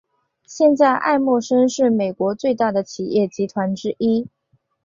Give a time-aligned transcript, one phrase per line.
[0.47, 4.27] 现在艾默生是美国最大的企业集团之一。